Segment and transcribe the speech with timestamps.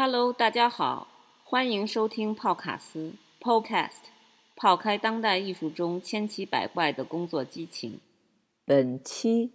[0.00, 1.08] Hello，大家好，
[1.42, 4.04] 欢迎收听泡卡斯 Podcast，
[4.54, 7.98] 泡开当代艺术中千奇百怪的工作激情。
[8.64, 9.54] 本期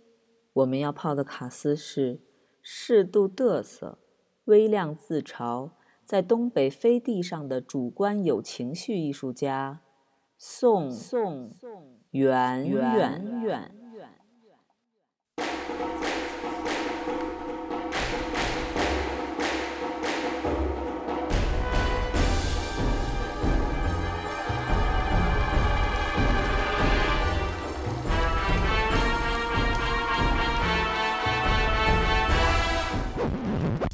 [0.51, 2.19] 我们要泡的卡斯是
[2.61, 3.99] 适度嘚瑟、
[4.43, 5.69] 微量自嘲，
[6.03, 9.79] 在东北飞地上的主观有情绪艺术家
[10.37, 11.49] 宋宋
[12.11, 13.82] 远远远。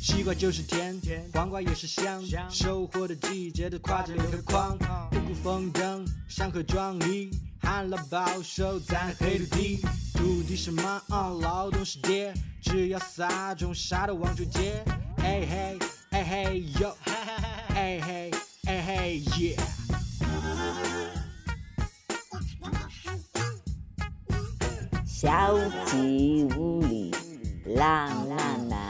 [0.09, 0.99] 西瓜就是甜，
[1.31, 4.75] 黄瓜也是香，收获的季节都挎着六颗筐，
[5.11, 7.29] 五谷丰登，山河壮丽，
[7.61, 9.79] 旱涝保收在黑土地，
[10.15, 14.83] 土地是妈，劳动是爹，只要撒种啥都往出结，
[15.17, 15.79] 哎嘿
[16.09, 16.97] 哎嘿哟，
[17.75, 18.31] 哎嘿
[18.65, 19.55] 哎嘿耶。
[25.05, 27.13] 小鸡屋里
[27.75, 28.88] 浪漫满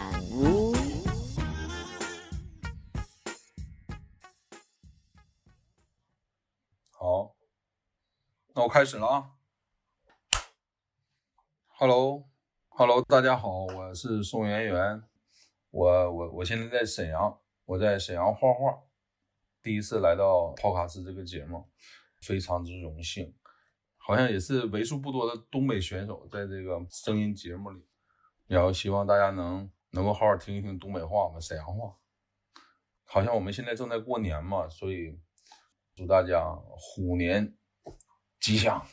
[8.60, 9.32] 那我开始了啊。
[11.68, 15.02] Hello，Hello，大家好，我是宋媛媛，
[15.70, 18.84] 我我我现在在沈阳，我在沈阳画画，
[19.62, 21.70] 第一次来到泡卡斯这个节目，
[22.20, 23.34] 非常之荣幸，
[23.96, 27.82] 好像也是为数不多的东北选手在这个声音节目里，
[28.48, 31.96] 然后希望大家能能够好好听一听东北话嘛，沈阳话，
[33.06, 35.18] 好像我们现在正在过年嘛，所以。
[35.96, 37.58] 祝大家虎年
[38.50, 38.84] 吉祥！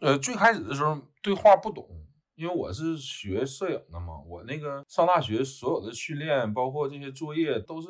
[0.00, 1.88] 呃，最开始的时候对画不懂，
[2.34, 4.20] 因为我是学摄影的嘛。
[4.26, 7.88] 我那个上大学所有的训练，包括这些作业，都是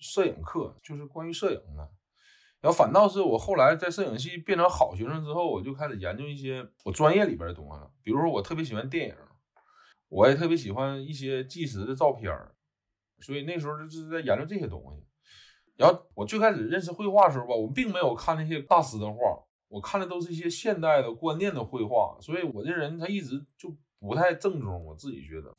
[0.00, 1.88] 摄影课，就是关于摄影的。
[2.60, 7.88] 然后反倒是我后来在摄影系变成好学生之后，我就开始研究一些我专业里边的东西了。
[8.02, 9.14] 比如说，我特别喜欢电影，
[10.14, 12.32] 我也特别喜欢一些纪实的照片
[13.20, 15.04] 所以那时候就是在研究这些东西。
[15.76, 19.16] 然后我最开始认识绘画的时候吧，我并没有看那些大师的画，
[19.66, 22.16] 我看的都是一些现代的观念的绘画。
[22.20, 25.52] 所以我这人他一直就不太正宗，我自己觉得。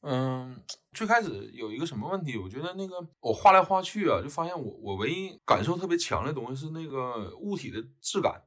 [0.00, 0.58] 嗯，
[0.92, 2.38] 最开始有一个什么问题？
[2.38, 8.42] 我觉得那个我画来画去啊，就发现我我唯一感受特别强的东西是那个物体的质感，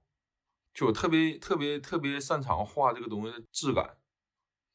[0.74, 3.95] 就我特别特别特别擅长画这个东西的质感。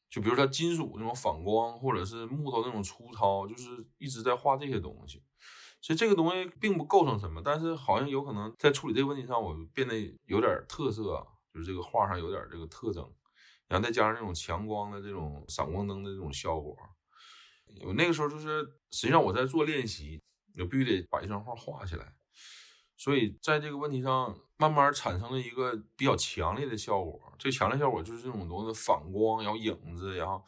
[0.09, 5.21] 就比如说金属那种反光，或者是木头那种粗糙，就是一直在画这些东西。
[5.81, 13.09] 其实这个东西并不构成什么，但是好像有可能在处理这个问题上，我变得有点特色，就是这个画上有点这个特征。
[13.67, 16.75] 然后再加上那种强光的这种闪光灯的这种效果，
[17.85, 20.19] 我那个时候就是实际上我在做练习，
[20.57, 22.11] 我必须得把一张画画起来。
[22.99, 27.19] 所以在这个问题上，慢慢产生了一个比较强烈的效果。
[27.39, 30.43] 最强烈效果就是这种东西反光，然后影子，然后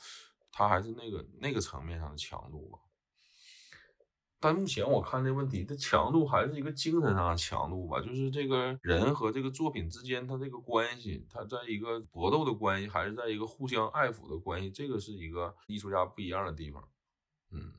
[0.52, 2.78] 它还是那个那个层面上的强度吧。
[4.38, 16.84] 但目前我看这问题，的强度还是一个精神上的强度吧，就是这个人和这个作品之间，它这个关系，它在一个搏斗的关系，还是在一个互相爱抚的关系，这个是一个艺术家不一样的地方。
[17.52, 17.72] 嗯，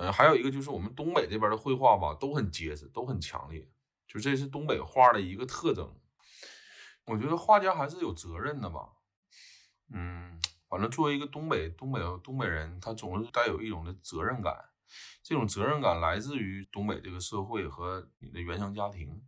[0.00, 3.68] 嗯，还有一个就是我们东北这边的绘画吧，都很结实，都很强烈，
[4.06, 5.92] 就这是东北画的一个特征。
[7.04, 8.90] 我觉得画家还是有责任的吧。
[9.92, 10.38] 嗯，
[10.68, 14.54] 反正作为一个东北东北东北人，他总是带有一种的责任感。
[15.22, 19.20] 这种责任感来自于东北这个社会和你的原生家庭，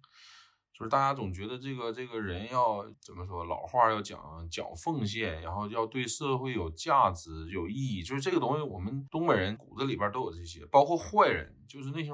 [0.80, 4.18] 就是大家总觉得这个这个人要怎么说，老话要讲
[4.50, 10.64] 讲奉献，然后要对社会有价值、有意义，就是这个东西，我们东北人骨子里边都有这些。
[10.72, 12.10] 包括坏人，就是那些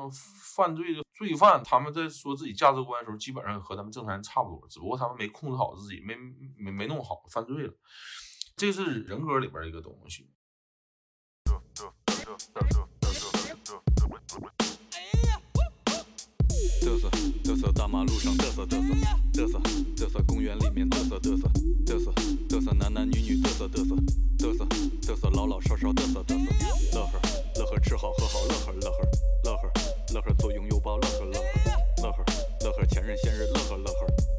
[0.56, 6.16] 犯罪的罪犯，他们在说自己价值观的时候，基本上和咱们正常人差不多，只不过他们没控制好自己，没
[6.56, 7.72] 没没弄好，犯罪了。
[8.56, 10.28] 这是人格里边一个东西。
[17.56, 18.94] 瑟嘚瑟，大马路上嘚瑟嘚瑟，
[19.32, 19.58] 嘚瑟
[19.96, 21.48] 嘚瑟，公园里面嘚瑟嘚瑟，
[21.86, 22.12] 嘚瑟
[22.48, 23.96] 嘚瑟，男男女女嘚瑟嘚瑟，
[24.38, 24.66] 嘚瑟
[25.02, 26.52] 嘚瑟，老老少少嘚瑟嘚瑟，
[26.92, 27.20] 乐呵
[27.56, 28.98] 乐呵，吃好喝好乐呵乐呵
[29.44, 29.72] 乐呵
[30.12, 31.44] 乐呵，左拥右抱乐呵乐呵
[32.02, 32.24] 乐呵
[32.60, 34.35] 乐呵，前任现任乐呵乐呵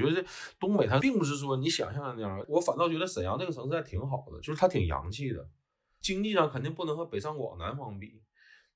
[0.00, 5.48] 觉得这东北它并不是说你想象的那样，我反倒觉得沈阳这个城市还挺好的，就是它挺洋气的，
[6.00, 8.22] 经济上肯定不能和北上广南方比，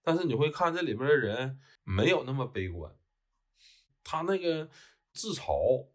[0.03, 2.95] 但是你会看这里边的人没有那么悲观，
[4.03, 4.69] 他那个
[5.13, 5.87] 自嘲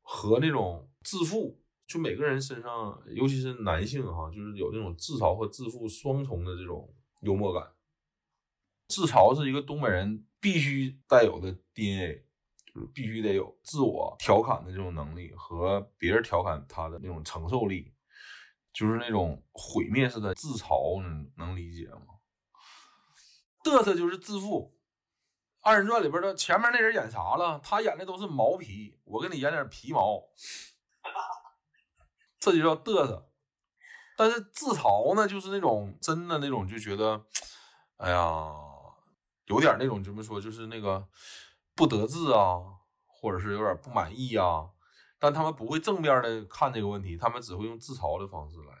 [0.00, 7.72] 和那种自负，就每个人身上，尤其是男性哈，就是有那种自嘲和自负双重的这种幽默感。
[8.88, 12.24] 自嘲是一个东北人必须带有的 DNA。
[12.86, 17.94] 必须得有自我调侃的这种能力和别人调侃他的那种承受力，
[18.72, 21.02] 就是那种毁灭式的自嘲，
[21.36, 22.18] 能理解吗？
[23.64, 24.74] 嘚瑟就是自负。
[25.60, 27.60] 二人转里边的前面那人演啥了？
[27.62, 30.22] 他演的都是毛皮，我给你演点皮毛，
[32.38, 33.28] 这就叫嘚瑟。
[34.16, 37.26] 但是自嘲呢，就是那种真的那种，就觉得，
[37.98, 38.52] 哎呀，
[39.46, 41.06] 有点那种怎么说，就是那个。
[41.78, 42.58] 不得志啊，
[43.06, 44.68] 或者是有点不满意啊，
[45.16, 48.74] 但他们不会正面的看这个问题，他们只会用自嘲的方式来。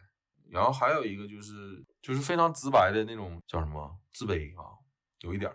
[0.50, 4.64] 然后还有一个就是，就是非常直白的那种叫什么自卑啊，
[5.20, 5.54] 有一点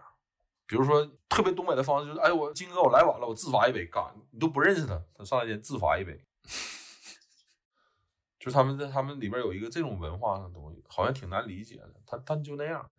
[0.65, 4.01] 比如说特别东北的方式就是，哎，我金哥我来晚了，我自罚一杯，干
[4.31, 6.23] 你都不认识他，他上来先自罚一杯。
[8.39, 12.01] 就是他们在他们里边有一个这种文化的东西，好像挺难理解的。
[12.05, 12.89] 他但就那样，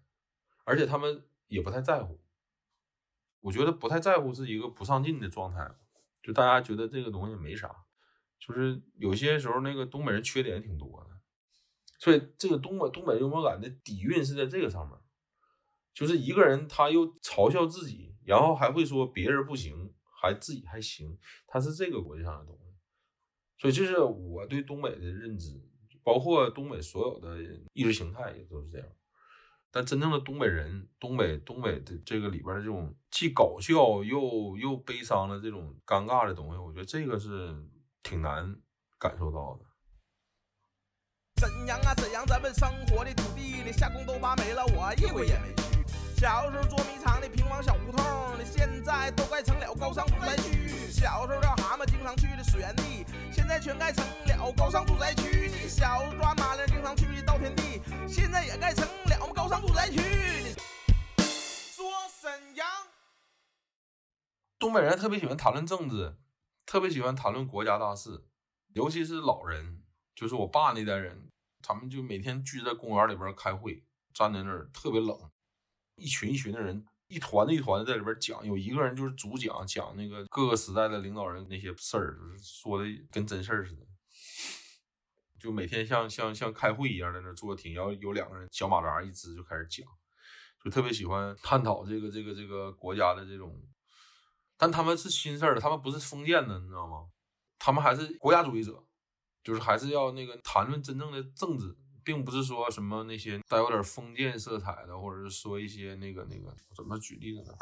[0.64, 2.20] 而且他们也不太在乎。
[3.44, 5.70] 我觉得不太在乎是一个不上进的状态，
[6.22, 7.84] 就大家觉得这个东西没啥，
[8.38, 11.10] 就是有些时候那个东北人缺点挺多的，
[11.98, 14.98] 所以这个东北东北幽默感的底蕴是在这个上面，
[15.92, 19.92] 就是一个人他又嘲笑自己，然后还会说别人不行，
[20.22, 22.64] 还自己还行，他是这个国际上的东西，
[23.58, 25.62] 所以这是我对东北的认知，
[26.02, 27.42] 包括东北所有的
[27.74, 28.88] 意识形态也都是这样。
[29.74, 37.52] 但真正的东北人，东北东北的这个里边的这种既搞笑又又悲伤的这种尴尬的东西，我觉得这个是
[38.00, 38.54] 挺难
[39.00, 39.64] 感受到的。
[41.40, 46.20] 沈阳啊，沈阳，咱们生活的土地里，下工都扒没了，我一回也没去。
[46.20, 50.73] 小时候捉迷藏的平房小胡同，你现在都盖成了高尚住宅区。
[50.94, 55.50] 小时候钓蛤蟆经常去的水源地，现在全盖成了高尚住宅区。
[55.50, 59.98] 你小时候抓马铃经常去的稻田地，现在也盖成了高尚住宅区。
[61.18, 62.64] 说沈阳，
[64.56, 66.16] 东北人特别喜欢谈论政治，
[66.64, 68.28] 特别喜欢谈论国家大事，
[68.68, 69.82] 尤其是老人，
[70.14, 71.28] 就是我爸那代人，
[71.60, 75.28] 他们就每天聚在公园里边开会，站在那儿特别冷。
[75.96, 83.82] 一群一群的人，一团的一团的在里边讲，有一个人就是主讲，讲那个各个时代的领导人那些事儿，说的跟真事儿似的。
[85.38, 89.86] 就每天像像像开会一样在那坐听，然后有两个人小马扎一支就开始讲，
[90.64, 93.54] 就特别喜欢探讨这个这个这个国家的这种，
[94.56, 97.08] 但他们是新事儿他们不是封建的，你知道吗？
[97.58, 98.82] 他们还是国家主义者，
[99.42, 101.76] 就是还是要那个谈论真正的政治。
[102.04, 107.54] 并不是说什么那些带有点封建色彩的，或者是说一些那个那个怎么举例子呢？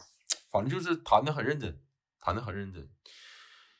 [0.50, 1.80] 反正就是谈的很认真，
[2.18, 2.88] 谈的很认真，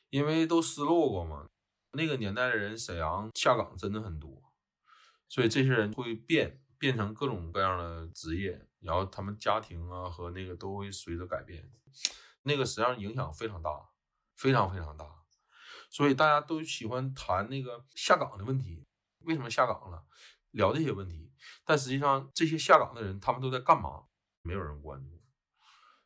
[0.09, 1.47] 因为都失落过嘛。
[1.93, 4.43] 那个年代的人，沈阳下岗真的很多，
[5.29, 11.71] 所以这些人会变变成各种各样的职业，然后他们家庭啊和那个都会随着改变。
[12.45, 13.71] 那个实际上影响非常大，
[14.35, 15.05] 非常非常大，
[15.91, 18.87] 所以大家都喜欢谈那个下岗的问题，
[19.19, 20.07] 为什么下岗了？
[20.53, 21.31] 聊这些问题，
[21.65, 24.05] 但实际上这些下岗的人，他们都在干嘛？
[24.43, 25.23] 没有人关注，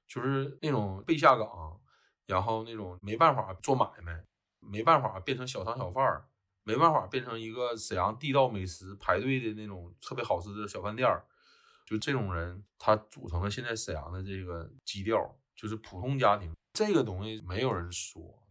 [0.07, 1.81] 就是那种被下岗，
[2.27, 4.25] 然后那种没办法做买卖，
[4.61, 6.29] 没办法变成小商小贩儿，
[6.65, 11.25] 没办法变成一个沈阳地道美食排队的那种特别好吃的小饭店儿，
[11.87, 16.55] 就这种人，他组成了现在沈阳的这个基调，就是普通家庭。
[16.75, 18.47] 这个东西没有人说，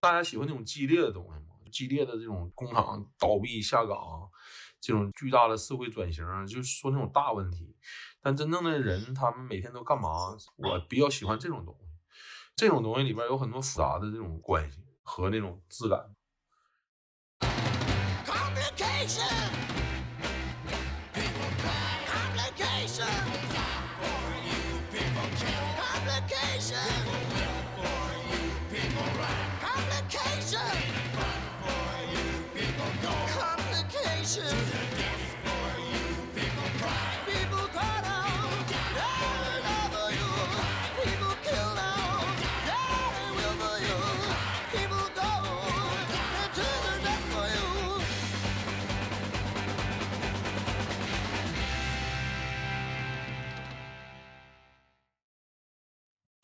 [0.00, 1.54] 大家喜欢那种激烈的东西吗？
[1.70, 4.30] 激烈的这种工厂倒闭下岗。
[4.80, 7.76] 这种巨大的社会转型，就是说那种大问题，
[8.20, 10.10] 但真正的人，他们每天都干嘛？
[10.56, 11.86] 我比较喜欢这种东西，
[12.56, 16.14] 这种东西里边有很多复杂的这种关系和那种质感。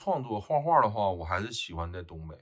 [0.04, 2.36] 创作画画的话，我还是喜欢在东北，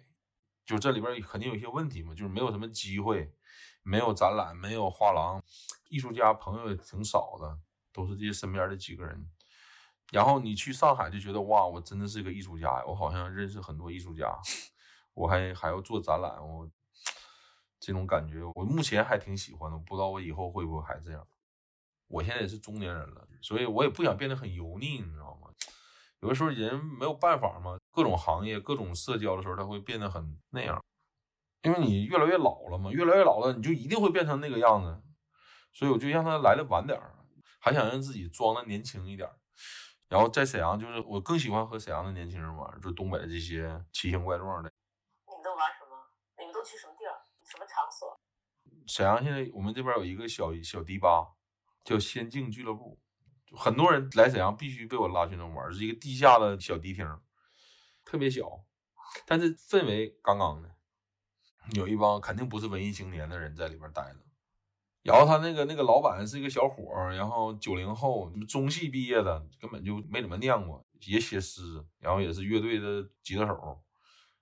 [0.67, 3.33] 就这里边肯定有一些问题嘛，就是没有什么机会，
[3.85, 5.41] 没有展览，没有画廊，
[5.89, 7.61] 艺术家朋友也挺少的，
[7.93, 9.31] 都是这些身边的几个人。
[10.11, 14.37] 然后你去上海就觉得哇，我真的是个艺术家呀，我好像认识很多艺术家，
[15.15, 16.69] 我还还要做展览，我
[17.79, 21.25] 这种感觉我目前还挺喜欢的，不知道我以后会不会还这样。
[22.09, 25.49] 我现在也是中年人了，所以我也不想变得很油腻，你知道吗？
[26.23, 30.81] 有的时候人没有办法嘛，各种行业、各种社交的时候，他会变得很那样，
[31.63, 35.03] 因为你越来越老了嘛，越来越老了，你就一定会变成那个样子。
[35.73, 37.19] 所以我就让他来的晚点儿，
[37.59, 39.29] 还想让自己装的年轻一点。
[40.09, 44.71] 然后在沈阳，就是我更喜欢和沈阳的年轻人玩，就东北的这些奇形怪状的。
[45.27, 45.97] 你们都玩什么？
[46.39, 47.19] 你们都去什么地儿？
[47.51, 48.21] 什么场所？
[48.87, 51.35] 沈阳现在我们这边有一个小小迪吧，
[51.83, 53.01] 叫仙境俱乐部。
[53.55, 57.07] 很多人来沈阳必须被我拉去那玩，是一个地下的小迪厅，
[58.05, 58.65] 特别小，
[59.27, 60.71] 但是氛围杠杠的。
[61.75, 64.19] 有一帮肯定不是文艺青年的人在里边待着。
[65.03, 73.83] 然后他那个那个老板是一个小伙，然后九零后，中戏毕业的，根本就没怎么念过，也写诗，然后也是乐队的吉他手，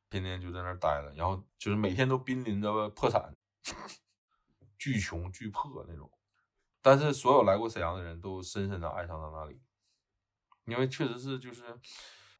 [0.09, 3.35] 天天就在那待着，然后就是每天都濒临着破产，
[4.79, 6.11] 巨穷巨破那种。
[6.83, 9.61] 但是所有来过沈阳的人都深深的爱上了那里，
[10.65, 11.63] 因为确实是就是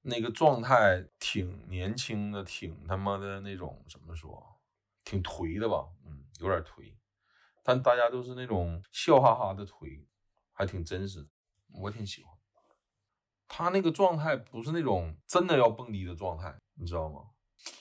[0.03, 4.61] 那个状态挺年轻的，挺他妈的那种怎么说，
[5.05, 6.95] 挺颓的吧，嗯，有点颓，
[7.63, 10.07] 但大家都是那种笑哈哈的颓，
[10.53, 11.29] 还挺真实，
[11.75, 12.33] 我挺喜欢。
[13.47, 17.31] 他那个状态不是那种真的要蹦迪的状态，你知道吗？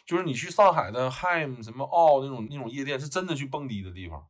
[0.05, 4.27] 就是你去上海的嗨什么奥那种那种夜店，是真的去蹦迪的地方。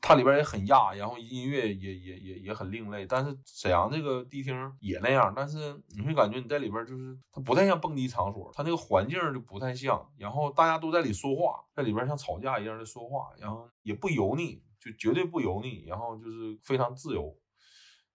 [0.00, 3.04] 它里边也很亚，然后音乐也也也也很另类。
[3.06, 10.00] 但是沈阳这个迪厅也那样，但是你会感觉你在里边就是它不太像蹦迪场所，它那个环境就不太像。
[10.16, 15.84] 然后大家都在里说话，在里边像吵架一样的说话，然后也不油腻，就绝对不油腻。
[15.86, 17.36] 然后就是非常自由。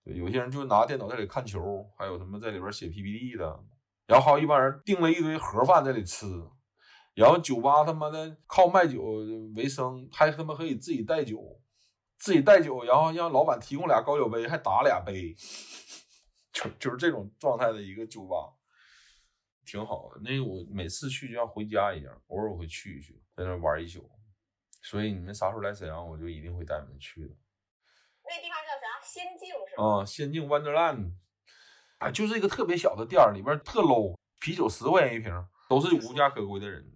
[0.03, 3.59] 对，有些人就拿电脑在里看球，还有什么在里边写 PPT 的，
[4.07, 6.25] 然后还有一帮人订了一堆盒饭在里吃。
[7.13, 9.01] 然后酒吧他妈的靠卖酒
[9.55, 11.59] 为生，还他妈可以自己带酒。
[12.23, 15.35] 自己带酒，然后让老板提供俩高脚杯，还打俩杯，
[16.53, 18.53] 就就是这种状态的一个酒吧，
[19.65, 20.21] 挺好的。
[20.21, 24.09] 那我每次去就像回家一样，偶尔我会去一去，在那玩一宿。
[24.81, 27.35] 所以你们啥时候来沈阳，我就一定会带你们去的。
[28.23, 29.05] 那地方叫啥？
[29.05, 29.99] 仙境是吗？
[29.99, 31.15] 啊，仙境 Wonderland，
[31.97, 36.89] 啊，就是一个特别小的店儿，里边特 low，啤酒十块钱一瓶，都是无家可归的人。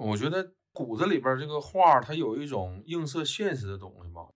[0.00, 4.26] 我觉得骨子里边这个画，它有一种映射现实的东西嘛。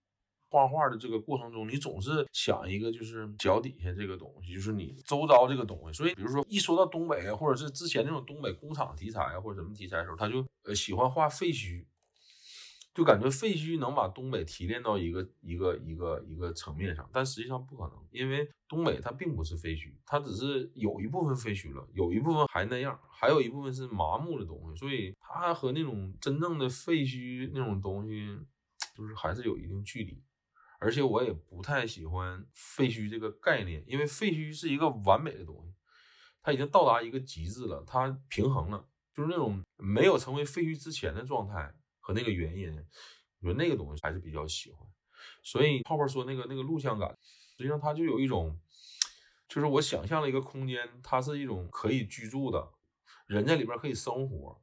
[0.51, 5.93] 画画的这个过程中，你总是想一个，就是脚底下这个东西，就是你周遭这个东西。
[5.93, 11.85] 所以，比如说一说到东北，或者是之前那种东北工厂题材或者什么题材的时候，他就呃喜欢画废墟。
[12.95, 28.39] 就感觉废墟能把东北提炼到一个一个一个一个层面上，但实际上不可能，因为东北它并不是废墟，它只是有一部分废墟了，有一部分还那样，还有一部分是麻木的东西，所以它和那种真正的废墟那种东西，
[28.97, 30.23] 就是还是有一定距离。
[30.79, 35.75] 而且我也不太喜欢废墟这个概念，因为废墟是一个完美的东西，
[36.41, 41.75] 它已经到达一个极致了，它平衡了，就是那种没有成为废墟之前的状态。
[42.05, 42.71] 和那个原因，
[43.41, 44.87] 我觉得那个东西还是比较喜欢。
[45.43, 47.17] 所以泡泡说那个那个录像感，
[47.57, 48.55] 实际上它就有一种，
[49.49, 52.73] 就是我想象了一个空间，它是一种可以居住的，
[53.27, 54.61] 人在里边可以生活，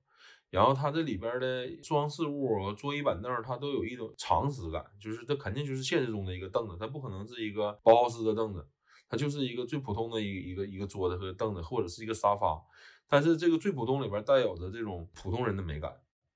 [0.52, 8.70] 然后它这里边的装饰物、桌椅板凳，它都有一种常识感，就是它肯定就是现实中的一个凳子，它不可能是一个包豪斯的凳子，
[9.10, 12.62] 它就是一个最普通的一一个一个桌子和凳子，或者是一个沙发。
[13.10, 15.92] 但是这个最普通里边带有着这种普通人的美感，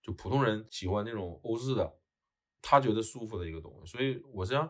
[0.05, 1.91] 就普通人喜欢那种欧式的，
[2.61, 3.91] 他觉得舒服的一个东西。
[3.91, 4.69] 所以我实际上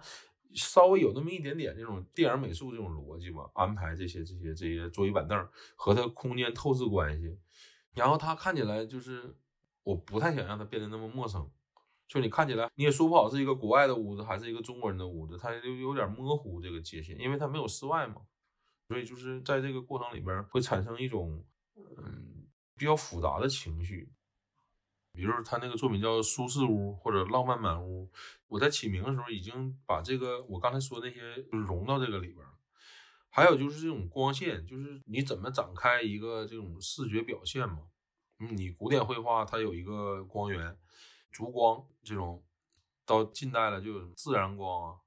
[0.54, 5.38] 稍微有那么一点点这种电影美术这种逻辑吧，安排这些这些这些桌椅板凳
[5.76, 7.38] 和它空间透视关系。
[7.94, 9.36] 然后它看起来就是，
[9.84, 11.52] 我不太想让它变得那么陌生，
[12.08, 18.22] 就你看起来你也说不好是一个国外的屋子还是一个中国人的屋子，它就有点模糊这个界限，因为它没有室外嘛，
[18.88, 21.46] 所以就是在这个过程里边会产生一种
[21.98, 24.14] 嗯比较复杂的情绪。
[25.16, 28.06] 比如说他那个作品叫《舒适屋》或者《浪漫满屋》，
[28.48, 32.52] 我在起名的时候已经把这个我刚才说那些就是融到这个里边了。
[33.30, 37.80] 还有就是这种光线，就是你怎么展开一个这种视觉表现嘛？
[38.38, 40.78] 你古典绘画它有一个光源、
[41.32, 42.44] 烛光这种，
[43.06, 45.00] 到近代了就有自然光啊。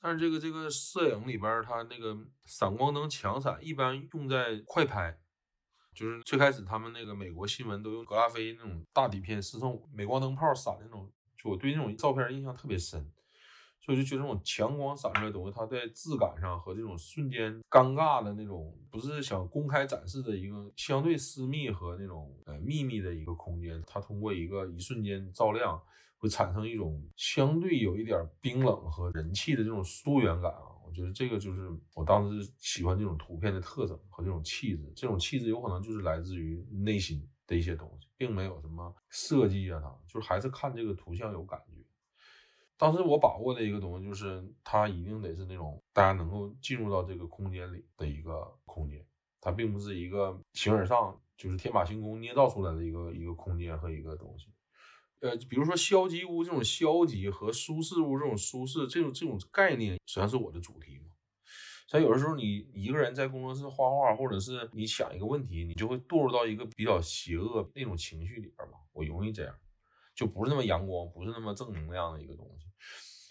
[0.00, 5.18] 但是这个这个摄影里边，它那个闪光灯强闪一般用在快拍，
[5.98, 13.04] 就是最开始他们那个美国新闻都用格拉菲那种大底片四乘五镁光灯泡闪的那种，就我对那种照片印象特别深。
[13.80, 25.82] 所以就觉得这种强光闪出来的东西，它在质感上和这种瞬间尴尬的那种，不是想公开展示的一个相对私密和那种呃秘密的一个空间，它通过一个一瞬间照亮，
[26.18, 30.77] 会产生一种相对有一点冰冷和人气的这种疏远感啊。
[30.88, 41.84] 我觉得这个就是我当时喜欢这种图片的特征和这种气质，这种气质有可能就是来自于内心的一些东西，并没有什么设计啊，它就是还是看这个图像有感觉。
[42.78, 49.04] 当时我把握的一个东西就是，它一定得是那种大家能够进入到这个空间里的一个空间，
[49.40, 54.46] 它并不是一个形而上就是天马行空捏造出来的一个一个空间和一个东西。
[55.20, 61.06] 呃，比如说消极屋这种消极和舒适屋这种舒适这种这种概念，实际上是我的主题嘛。
[61.86, 68.78] 所以有的时候你一个人在工作室画画，或者是你想一个问题，你就会堕入到一个比较邪恶那种情绪里边吧。
[68.92, 69.54] 我容易这样。
[70.14, 72.66] 就不是那么阳光，不是那么正能量的一个东西，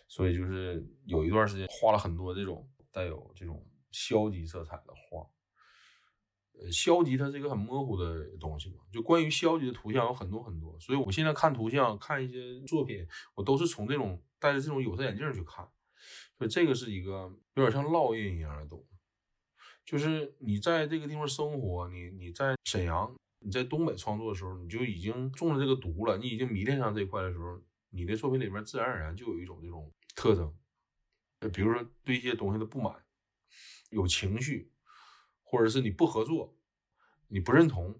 [0.07, 5.27] 所以就是有一段时间画了很多这种带有这种消极色彩的画。
[6.59, 15.67] 呃，消极它是一个很模糊的东西嘛，就关于消极的图像有很多很多，所以我现在看图像、看一些作品，我都是从这种戴着这种有色眼镜去看，
[16.37, 18.95] 所以这个是一个有点像烙印一样的东西，
[19.85, 23.15] 就是你在这个地方生活，你你在沈阳。
[23.39, 30.51] 你在东北创作的时候，你就已经中了这个毒了，你已经迷恋上这块的时候，你的作品里面自然而然就有一种这种特征，
[31.41, 32.95] 呃比如说对一些东西的不满、
[33.91, 34.71] 有情绪，
[35.49, 36.53] 或者是你不合作、
[37.29, 37.97] 你不认同，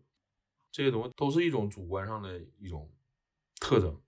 [0.69, 2.91] 这些东西都是一种主观上的一种
[3.61, 4.01] 特征。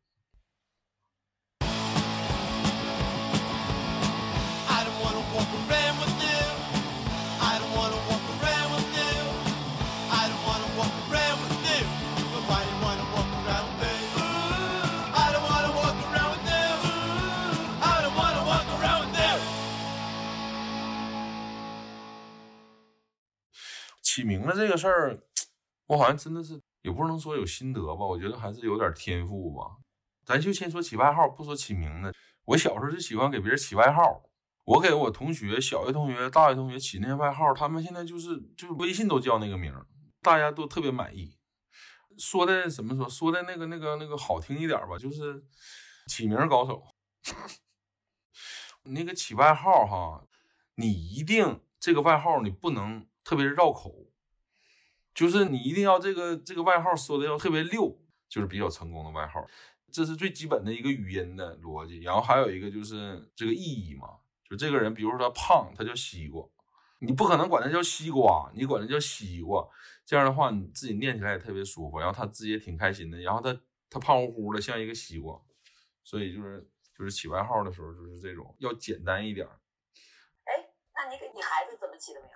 [24.19, 25.23] 起名字这个事儿，
[25.85, 29.77] 我好像真的是也不能说有心得吧，我觉得还是有点天赋吧。
[30.25, 32.13] 咱就先说起外号，不说起名字。
[32.43, 34.21] 我小时候就喜欢给别人起外号，
[34.65, 39.73] 我给我同学、小学同学、大学同学起那些外号，他们现在就是就是微信都叫那个名，
[40.21, 41.37] 大家都特别满意。
[42.17, 43.09] 说的怎么说？
[43.09, 45.41] 说的那个那个那个好听一点吧，就是
[46.07, 46.83] 起名高手。
[48.83, 50.27] 那个起外号哈，
[50.75, 53.07] 你一定这个外号你不能。
[53.21, 53.93] 特别绕口，
[55.19, 57.93] 就是你一定要这个这个外号说的要特别溜，
[58.29, 59.45] 就是比较成功的外号。
[59.91, 61.99] 这是最基本的一个语音的逻辑。
[61.99, 64.07] 然后还有一个就是这个意义嘛，
[64.49, 66.41] 就这个人，比如说他胖，他叫西瓜，
[66.99, 69.67] 你不可能管他叫西瓜，你管他叫西瓜。
[70.05, 73.19] 这样的话，你自己念起来也特别舒服，然后他自己也挺开心的。
[73.19, 75.37] 然后他他胖乎乎的，像一个西瓜，
[76.01, 76.65] 所以就是
[76.97, 79.45] 就是起外号的时候，就是这种要简单一点。
[79.45, 82.29] 哎，那你给你孩子怎么起的名？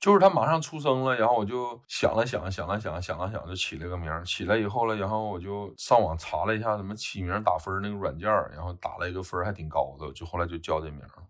[0.00, 4.24] 就是他马上出生了，然后我就想了想，想了想，想了想，就起了个名。
[4.24, 11.28] 起来以后了，然后我就上网查了一下什么起名打分那个软件，然后打了一个分还挺高的，就后来就叫这名了。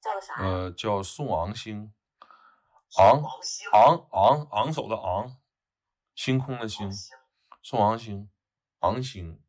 [0.00, 0.34] 叫的啥？
[0.42, 1.92] 呃，叫宋昂星，
[2.98, 3.22] 昂
[3.72, 5.36] 昂昂昂首的昂，
[6.16, 6.90] 星空的星，
[7.62, 8.28] 宋昂星，
[8.80, 9.40] 昂星。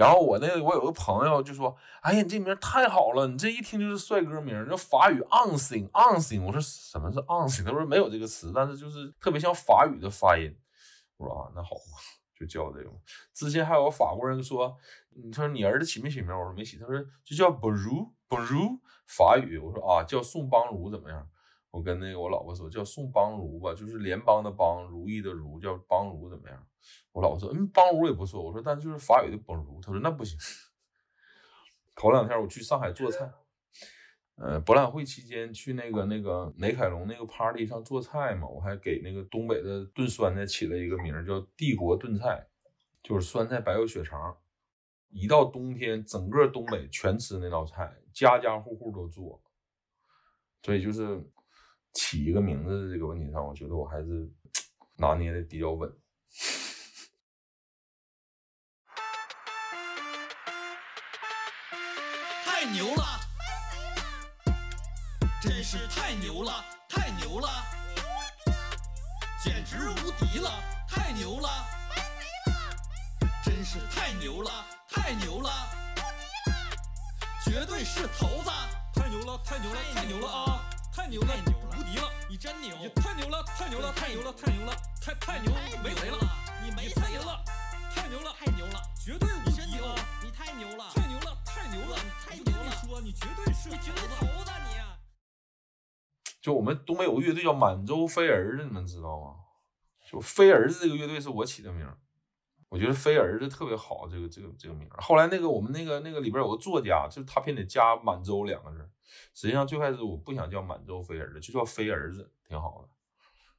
[0.00, 10.56] 然后我那个我有个朋友就说：“哎呀，你这名太好了，你这一听就是帅哥名，叫法语 on sing on sing。”我说：“什么是 on sing？” 他说：“没有这个词，但是就是特别像法语的发音。”
[11.18, 11.70] 我说：“啊，那好。”
[12.40, 12.90] 就叫这个。
[13.34, 14.74] 之前还有个法国人说，
[15.10, 16.30] 你说你儿子起没起名？
[16.30, 19.58] 我说没起，他说就叫 Bonjour Bonjour，法语。
[19.58, 21.28] 我说啊，叫宋邦如怎么样？
[21.70, 26.66] 我跟那个我老婆说叫宋邦如吧，就是联邦的邦，如意的如，叫邦如怎么样？
[27.12, 28.42] 我老婆说嗯，邦如也不错。
[28.42, 30.38] 我说但就是法语的 Bonjour，他说那不行。
[31.94, 33.30] 头两天我去上海做菜，
[34.36, 42.48] 呃，博览会期间去那个那个雷凯龙那个 party 上做菜嘛，我还给那个东北的炖酸菜起了一个名叫帝国炖菜，
[43.02, 44.36] 就是酸菜白肉血肠。
[45.10, 49.42] 一到冬天，整个东北全吃那道菜，家家户户都做。
[50.62, 51.22] 所以就是
[51.92, 54.28] 起一个名字的这个问题上，我觉得我还是
[54.96, 55.90] 拿捏的比较稳。
[62.44, 63.20] 太牛了！
[65.40, 67.48] 真是太牛了，太牛了！
[69.42, 71.48] 简直无敌了，太牛了！
[73.42, 74.50] 真是太牛了，
[74.88, 75.50] 太牛了！
[77.44, 78.50] 绝对是头子！
[78.94, 80.60] 太牛了，太牛了，太牛了啊！
[81.00, 81.34] 太牛了，
[81.78, 82.12] 无敌了！
[82.28, 82.76] 你真牛！
[82.76, 84.76] 你太牛了，太牛了，太牛了，太牛了！
[85.00, 85.50] 太太牛，
[85.82, 86.18] 没谁了！
[86.62, 87.42] 你没谁了！
[87.94, 88.82] 太牛了，太牛了！
[89.02, 89.62] 绝对无敌！
[90.22, 90.92] 你太牛了！
[90.94, 91.96] 太牛了，太牛了！
[92.22, 92.86] 太牛了你！
[92.86, 94.76] 说你绝对是，你绝对头子你！
[96.42, 99.36] 就我们东北有个乐队叫满洲飞儿子，你们知道吗？
[100.06, 101.90] 就飞儿子这个乐队是我起的名，
[102.70, 105.00] 我觉得飞儿子特别好，这个这个这个名儿。
[105.02, 108.88] 后来那个我们那个那个里边有个作家，就是他偏得加满洲两个字。
[109.34, 112.88] 实际上最开始我不想叫满洲飞儿子，就叫飞儿子，挺好的。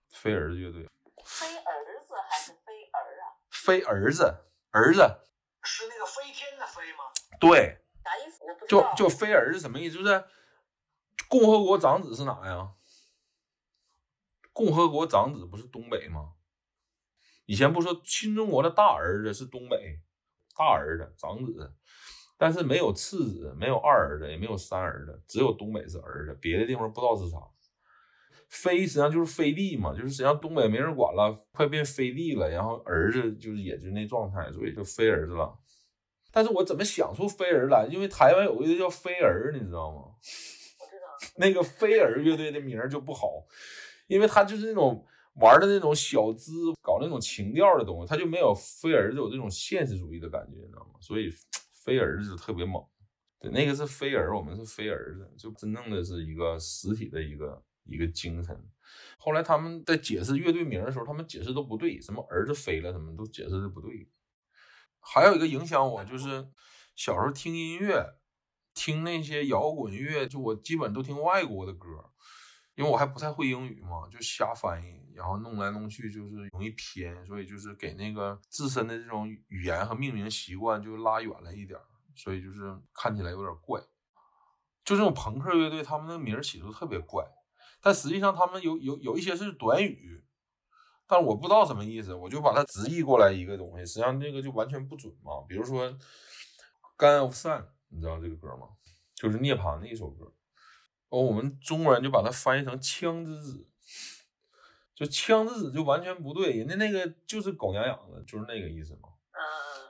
[0.10, 0.88] 飞儿子乐队，
[1.26, 3.36] 飞儿子还是飞儿啊？
[3.50, 4.34] 飞儿子，
[4.72, 5.02] 儿子，
[5.62, 7.04] 是那个飞天的飞吗？
[7.38, 8.46] 对，啥意思？
[8.46, 8.94] 我不知就道。
[8.96, 9.98] 就飞儿子什么意思？
[9.98, 10.24] 就是
[11.28, 12.72] 共和国长子是哪呀？
[14.54, 16.34] 共和国长子不是东北吗？
[17.52, 20.00] 以前不说新中国的大儿子是东北
[20.58, 21.74] 大儿子长子，
[22.38, 27.38] 但是没有次子，没有二儿子，也没有三儿子，只有东北是儿子，别的地方不知道是啥。
[28.48, 35.54] 飞实际上就是飞地嘛，就是实际上东北没人管了，快变飞地了，然后儿子就是也就那状态，所以就飞儿子了。
[36.32, 37.86] 但是我怎么想出飞儿来？
[37.92, 40.04] 因为台湾有个乐队叫飞儿，你知道吗？
[40.80, 41.32] 我知道。
[41.36, 43.46] 那个飞儿乐队的名儿就不好，
[44.08, 51.00] 因为他就是那种玩的那种小资，搞那种情调的东西，他就没有飞儿子有这种现实主义的感觉，你知道吗？
[51.00, 51.30] 所以
[51.86, 52.84] 飞儿子特别猛。
[53.40, 58.56] 对，那个是飞儿，我们是飞儿子，就真正的是一个实体的一个一个精神。
[59.18, 64.08] 后来他们在解释乐队名的时候，他们解释都不对，什么儿子飞了，什么都解释的不对。
[65.00, 66.48] 还有一个影响我就是
[66.96, 68.20] 小时候听音乐，
[68.76, 72.11] 听那些摇滚乐，就我基本都听外国的歌，
[72.82, 81.80] 因为我还不太会英语嘛，就瞎翻译，然后弄来弄去就是容易偏，所以就是给那个自身的这种语言和命名习惯就拉远了一点，
[82.16, 83.80] 所以就是看起来有点怪。
[84.84, 87.24] 就这种朋克乐队，他们的名儿起的特别怪，
[87.84, 90.26] 但实际上他们有有有一些是短语。
[91.06, 95.34] 但是我不知道什么意思，我就把它直译过来一个东西，实际上这个就完全不准嘛。
[95.48, 95.88] 比如说
[96.98, 98.70] 《Gun of Sun》，你知道这个歌吗？
[99.14, 100.34] 就是涅槃的一首歌。
[101.12, 103.68] 哦，我们中国人就把它翻译成“枪之子”，
[104.96, 109.10] 就“枪之子”就完全不对，人家那个就是狗娘养的，就是那个意思嘛。
[109.34, 109.40] 嗯，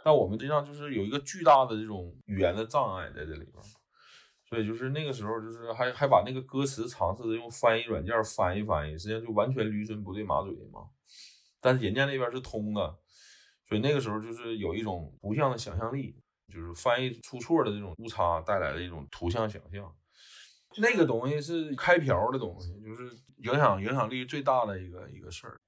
[0.04, 3.64] 但我们实际上就是有一个巨大的这种语言的障碍在这里边，
[4.50, 10.90] 所以就是那个时候就是还还把那个歌词尝试着用翻译软件翻译翻译，实际上就完全驴唇不对马嘴嘛。
[11.60, 12.98] 但是人家那边是通的，
[13.70, 16.20] 所以那个时候就是有一种图像的想象力，
[16.52, 19.96] 就是翻译出错的这种误差带来的一种图像想象。
[20.78, 25.60] 那个东西是开瓢的东西，就是影响影响力最大的一个一个事儿。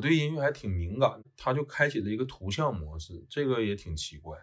[0.00, 4.34] 我对音乐还挺敏感，他就开启了一个图像模式，这个也挺奇怪。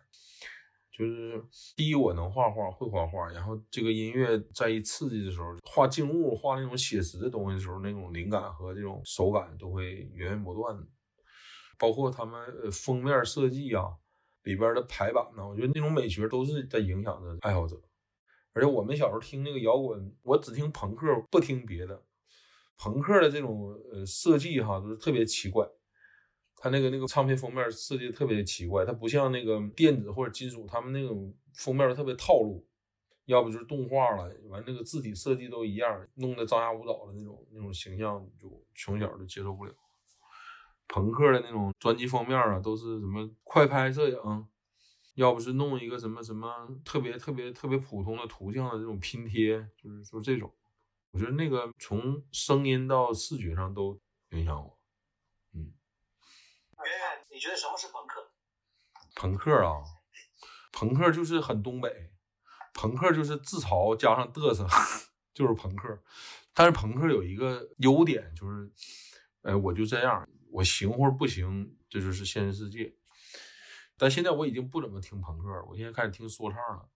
[0.91, 1.43] 就是
[1.75, 10.87] 第一，我能画画，会画画，然后这个音乐在一刺激的时候，画静物、画那种写实的东西的时候，那种灵感和这种手感都会源源不断的。
[11.79, 13.97] 包括他们呃封面设计啊，
[14.43, 17.81] 里边的排版呢，我觉得那种美学都是在影响着爱好者。
[18.53, 22.03] 而且我们小时候听那个摇滚，我只听朋克，不听别的。
[22.77, 25.67] 朋克的这种呃设计哈，都是特别奇怪。
[26.59, 32.67] 他那个那个唱片封面设计特别奇怪，它不像那个电子或者金属，他们那种封面都特别套路，
[33.25, 39.73] 要不就是动画了，完那个字体设计都一样，弄得张牙舞爪的那种那种形象，就从小就接受不了。
[40.87, 44.47] 朋克的那种专辑封面啊，都是什么快拍摄影，
[45.13, 50.51] 要不是弄一个什么什么特别特别特别普通的图像的这种拼贴，就是说这种，
[51.17, 53.99] 我觉得那个从声音到视觉上都
[54.29, 54.79] 影响我。
[55.51, 55.65] 圆
[56.85, 58.31] 圆，你觉得什么是朋克？
[59.15, 59.81] 朋克啊，
[60.71, 62.11] 朋克就是很东北，
[62.75, 64.67] 朋克就是自嘲加上嘚瑟，
[65.33, 66.03] 就是朋克。
[66.53, 68.71] 但是朋克有一个优点就是，
[69.41, 72.95] 哎，我就这样，我行或者不行，这就是现实世界。
[73.97, 76.87] 但现在我已经不怎么听朋克了，我现在开始听说唱了。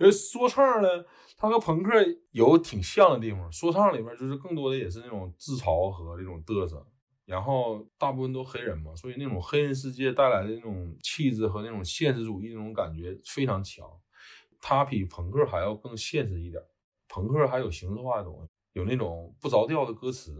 [0.00, 0.88] 呃，说唱呢，
[1.36, 1.92] 它和朋克
[2.30, 3.50] 有挺像的地方。
[3.52, 6.86] 说唱里面就是更多的也是那种自嘲和这种嘚瑟。
[7.24, 13.86] 然后大部分都黑人嘛，所以那种黑人世界带来的那种气质和那种现实主义那种感觉非常强。
[14.60, 16.60] 他比朋克还要更现实一点，
[17.08, 20.34] 朋克还有形式化的东西，有那种不着调的歌词，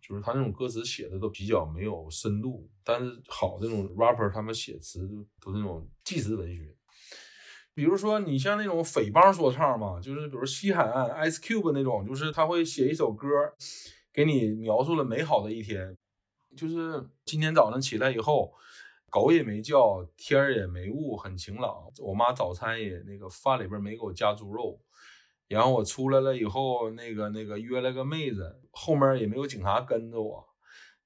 [0.00, 2.70] 就是他那种歌词写的都比较没有深度。
[2.84, 6.74] 但是好那种 rapper 他们写词都都那种纪实文学。
[7.74, 13.26] 比如说你像那种匪帮说唱嘛，就是比如西海岸 Ice Cube 那种，就是他会写一首歌，
[14.12, 15.96] 给你描述了美好的一天。
[16.54, 18.52] 就是今天早上起来以后，
[19.08, 21.90] 狗也没叫，天儿也没雾，很晴朗。
[21.98, 24.78] 我妈早餐也那个饭里边没给我加猪肉，
[25.48, 30.46] 然后我出来了以后，那个那个约了个妹子，后面也没有警察跟着我。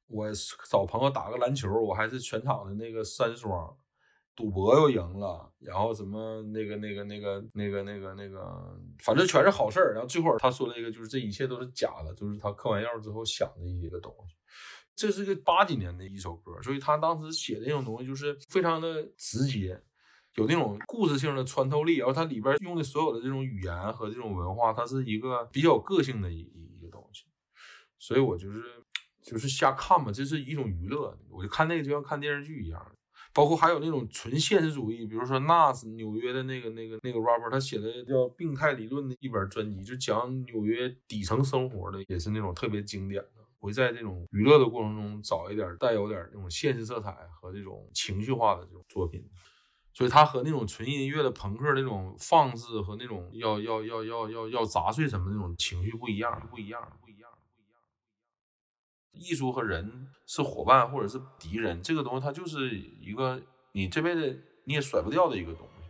[0.09, 0.27] 我
[0.69, 3.77] 找朋友打个篮球，我还是全场的那个三双。
[4.37, 9.95] 赌博又赢了，然后什么那个那个那个那个那个那个，反正全是好事儿。
[9.95, 14.37] 然后最后他说了一个，就是这一切都是假的，就是他嗑完药之后想的一些个东西。
[14.95, 19.79] 这是个八几年的一首歌，所以他当时写的那种东西就是非常的直接，
[20.37, 27.25] 有那种故事性的穿透力，然后它里边用的所有的这种语言和这种文化，它是一个比较个性的一一个东西，
[27.99, 28.63] 所以我就是
[29.23, 32.96] 就是瞎看嘛，这是一种娱乐，我就看那个就像看电视剧一样，
[33.37, 43.45] 包括还有那种纯现实主义，比如说 Nas 纽约的那个那个那个 rapper，他写的叫《病态理论》的一本专辑，就讲纽约底层生活的，也是那种特别经典的。
[43.59, 49.29] 会在这种娱乐的过程中找一点带有点那种现实色彩和这种情绪化的这种作品，
[49.93, 57.06] 所以它和那种纯音乐的朋克那种放肆和那种要要要要要要砸碎什么那种情绪，不一样，不一样，不一样。
[59.19, 63.41] 艺术和人是伙伴或者是敌人，这个东西它就是一个
[63.73, 65.85] 你这辈子你也甩不掉的一个东西，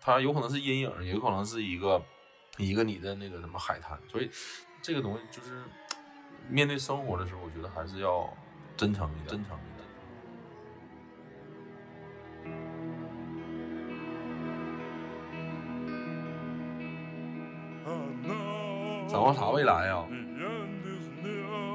[0.00, 2.02] 它有可能是阴影，也有可能是一个
[2.56, 4.30] 一个你的那个什么海滩，所以
[4.82, 5.62] 这个东西就是。
[6.50, 8.26] 面对生活的时候，我觉得还是要
[8.74, 9.86] 真诚一点，真诚一点。
[19.06, 20.06] 展望啥未来呀？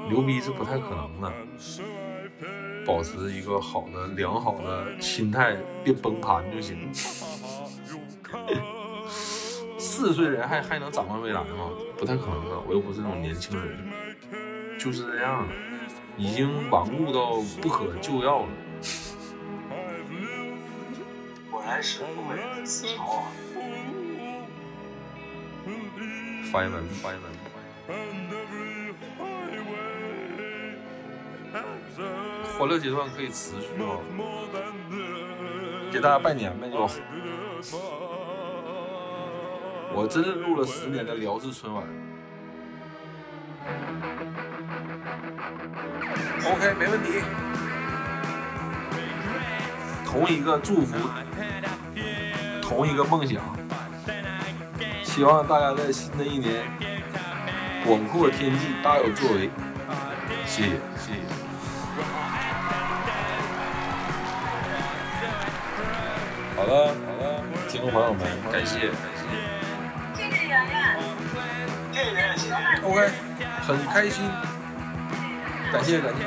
[0.08, 1.32] 牛逼是不太可能的，
[2.86, 6.92] 保持一个好的、良好的心态，别崩盘就行。
[9.78, 11.70] 四十岁人还还能展望未来吗？
[11.96, 13.92] 不太可能的，我又不是那种年轻人。
[14.78, 15.46] 就是这样，
[16.16, 18.48] 已经顽固到不可救药了。
[21.50, 23.22] 果然是东北人的思潮啊！
[26.52, 27.30] 发言完毕，发言完
[32.58, 33.98] 欢乐阶段可以持续吗？
[35.92, 36.88] 给大家拜年呗，就。
[39.96, 41.84] 我真是录了十年的辽视春晚。
[46.46, 47.22] OK，没问题。
[50.04, 50.96] 同一个祝福，
[52.60, 53.40] 同一个梦想，
[55.02, 56.64] 希望大家在新的一年
[57.86, 59.48] 广阔天际，大有作为。
[60.44, 60.80] 谢谢，
[66.64, 69.28] 好的，好的，听众朋友们，感谢，感谢。
[70.16, 70.96] 谢谢圆圆，
[71.92, 72.54] 谢谢圆圆，谢谢。
[72.82, 73.10] OK，
[73.66, 74.24] 很开心。
[75.70, 76.24] 感谢感谢，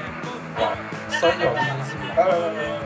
[0.62, 0.78] 哇，
[1.10, 1.62] 三小时，
[2.16, 2.77] 来来来来。